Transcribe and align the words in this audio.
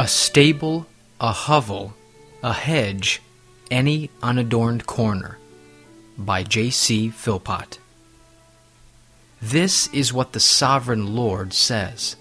A 0.00 0.06
stable, 0.06 0.86
a 1.20 1.32
hovel, 1.32 1.92
a 2.40 2.52
hedge, 2.52 3.20
any 3.68 4.10
unadorned 4.22 4.86
corner. 4.86 5.38
By 6.16 6.44
J.C. 6.44 7.08
Philpot. 7.08 7.78
This 9.42 9.88
is 9.92 10.12
what 10.12 10.34
the 10.34 10.40
sovereign 10.40 11.16
Lord 11.16 11.52
says. 11.52 12.14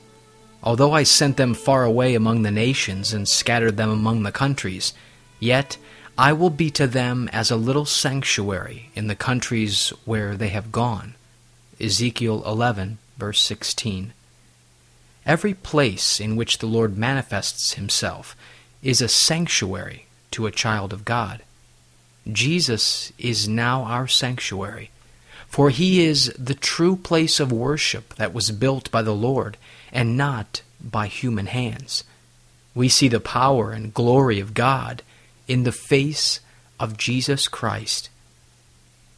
Although 0.63 0.94
I 0.94 1.04
sent 1.04 1.38
them 1.38 1.54
far 1.54 1.84
away 1.84 2.16
among 2.16 2.41
the 2.41 2.50
nations 2.50 3.13
and 3.13 3.27
scattered 3.27 3.78
them 3.78 3.91
among 3.91 4.23
the 4.23 4.32
countries, 4.32 4.94
yet 5.39 5.78
I 6.18 6.34
will 6.34 6.50
be 6.50 6.71
to 6.71 6.88
them 6.88 7.30
as 7.32 7.52
a 7.52 7.55
little 7.55 7.86
sanctuary 7.86 8.89
in 8.96 9.05
the 9.05 9.16
countries 9.16 9.94
where 10.04 10.36
they 10.36 10.50
have 10.50 10.71
gone. 10.71 11.14
Ezekiel 11.80 12.41
11, 12.44 12.98
verse 13.20 13.39
16. 13.39 14.14
Every 15.27 15.54
place 15.54 16.22
in 16.22 16.38
which 16.38 16.59
the 16.59 16.67
Lord 16.67 16.98
manifests 16.98 17.73
himself 17.73 18.34
is 18.81 19.02
a 19.02 19.09
sanctuary 19.09 20.05
to 20.31 20.48
a 20.48 20.52
child 20.52 20.94
of 20.94 21.03
God. 21.03 21.41
Jesus 22.31 23.12
is 23.17 23.45
now 23.45 23.84
our 23.84 24.08
sanctuary, 24.08 24.90
for 25.50 25.70
he 25.70 26.05
is 26.05 26.34
the 26.40 26.55
true 26.55 26.95
place 26.95 27.41
of 27.41 27.52
worship 27.52 28.16
that 28.16 28.34
was 28.34 28.52
built 28.52 28.90
by 28.90 29.02
the 29.02 29.16
Lord 29.16 29.58
and 29.91 30.16
not 30.16 30.62
by 30.81 31.08
human 31.08 31.48
hands. 31.48 32.05
We 32.73 32.88
see 32.88 33.09
the 33.09 33.20
power 33.20 33.72
and 33.72 33.94
glory 33.94 34.39
of 34.39 34.53
God 34.53 35.03
in 35.45 35.64
the 35.64 35.73
face 35.73 36.39
of 36.80 36.98
Jesus 36.98 37.50
Christ. 37.50 38.09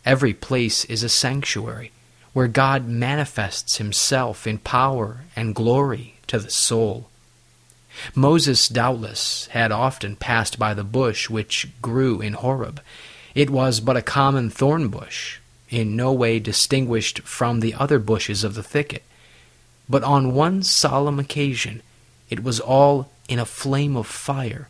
Every 0.06 0.34
place 0.34 0.86
is 0.86 1.04
a 1.04 1.10
sanctuary 1.10 1.92
where 2.34 2.48
God 2.48 2.88
manifests 2.88 3.78
himself 3.78 4.46
in 4.46 4.60
power 4.60 5.22
and 5.36 5.56
glory 5.56 6.16
to 6.28 6.40
the 6.40 6.50
soul. 6.50 7.10
Moses 8.16 8.68
doubtless 8.68 9.48
had 9.48 9.72
often 9.72 10.16
passed 10.16 10.60
by 10.60 10.74
the 10.74 10.84
bush 10.84 11.30
which 11.30 11.68
grew 11.82 12.22
in 12.22 12.34
Horeb. 12.34 12.82
It 13.36 13.50
was 13.50 13.80
but 13.80 13.98
a 13.98 14.02
common 14.02 14.50
thorn 14.50 14.90
bush, 14.90 15.40
in 15.70 15.96
no 15.96 16.14
way 16.14 16.40
distinguished 16.40 17.20
from 17.22 17.60
the 17.60 17.74
other 17.74 18.00
bushes 18.00 18.44
of 18.44 18.56
the 18.56 18.64
thicket. 18.64 19.04
But 19.88 20.04
on 20.04 20.34
one 20.34 20.64
solemn 20.64 21.20
occasion 21.20 21.82
it 22.30 22.44
was 22.44 22.60
all 22.60 23.12
in 23.28 23.40
a 23.40 23.46
flame 23.46 23.96
of 23.98 24.08
fire. 24.08 24.70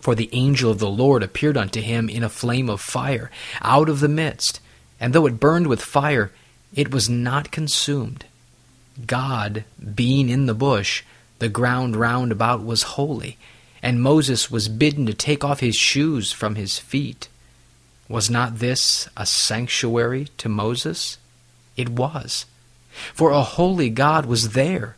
For 0.00 0.14
the 0.14 0.28
angel 0.32 0.70
of 0.70 0.78
the 0.78 0.90
Lord 0.90 1.22
appeared 1.22 1.56
unto 1.56 1.80
him 1.80 2.08
in 2.08 2.22
a 2.22 2.28
flame 2.28 2.68
of 2.68 2.80
fire 2.80 3.30
out 3.62 3.88
of 3.88 4.00
the 4.00 4.08
midst, 4.08 4.60
and 5.00 5.12
though 5.12 5.26
it 5.26 5.40
burned 5.40 5.66
with 5.66 5.80
fire, 5.80 6.30
it 6.74 6.90
was 6.90 7.08
not 7.08 7.50
consumed. 7.50 8.24
God, 9.06 9.64
being 9.94 10.28
in 10.28 10.46
the 10.46 10.54
bush, 10.54 11.02
the 11.38 11.48
ground 11.48 11.96
round 11.96 12.32
about 12.32 12.64
was 12.64 12.82
holy, 12.82 13.38
and 13.82 14.02
Moses 14.02 14.50
was 14.50 14.68
bidden 14.68 15.06
to 15.06 15.14
take 15.14 15.44
off 15.44 15.60
his 15.60 15.76
shoes 15.76 16.32
from 16.32 16.54
his 16.54 16.78
feet. 16.78 17.28
Was 18.08 18.30
not 18.30 18.58
this 18.58 19.08
a 19.16 19.26
sanctuary 19.26 20.28
to 20.38 20.48
Moses? 20.48 21.18
It 21.76 21.88
was, 21.88 22.46
for 23.12 23.30
a 23.30 23.42
holy 23.42 23.90
God 23.90 24.26
was 24.26 24.50
there. 24.50 24.96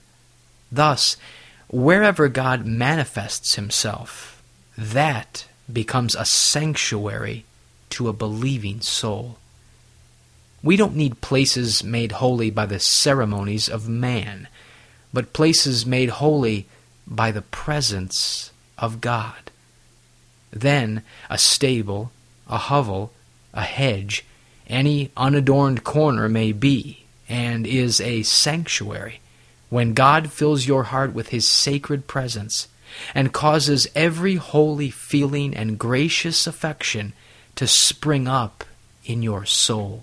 Thus, 0.71 1.17
wherever 1.69 2.29
God 2.29 2.67
manifests 2.67 3.55
himself, 3.55 4.43
that 4.77 5.47
becomes 5.73 6.15
a 6.15 6.25
sanctuary 6.25 7.45
to 7.91 8.09
a 8.09 8.13
believing 8.13 8.81
soul. 8.81 9.39
We 10.67 10.77
don't 10.77 10.97
need 10.97 11.21
places 11.21 11.85
made 11.85 12.11
holy 12.11 12.51
by 12.51 12.67
the 12.67 12.81
ceremonies 12.81 13.69
of 13.69 13.89
man, 13.89 14.49
but 15.13 15.33
places 15.33 15.87
made 15.87 16.09
holy 16.09 16.67
by 17.07 17.31
the 17.31 17.43
presence 17.43 18.51
of 18.77 19.01
God. 19.01 19.53
Then 20.51 21.05
a 21.31 21.39
stable, 21.39 22.11
a 22.49 22.59
hovel, 22.59 23.13
a 23.55 23.63
hedge, 23.63 24.25
any 24.67 25.13
unadorned 25.17 25.85
corner 25.85 26.29
may 26.29 26.51
be, 26.51 27.05
and 27.29 27.65
is 27.65 28.01
a 28.01 28.25
sanctuary, 28.25 29.21
when 29.71 29.95
God 29.95 30.33
fills 30.33 30.67
your 30.67 30.83
heart 30.83 31.15
with 31.15 31.29
His 31.29 31.47
sacred 31.47 32.09
presence 32.09 32.67
and 33.15 33.33
causes 33.33 33.87
every 33.95 34.35
holy 34.35 34.91
feeling 34.91 35.55
and 35.55 35.79
gracious 35.79 36.45
affection 36.45 37.13
to 37.55 37.69
spring 37.69 38.27
up 38.27 38.65
in 39.05 39.23
your 39.23 39.45
soul. 39.45 40.03